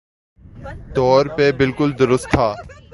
[0.95, 2.53] طور پہ بالکل درست تھا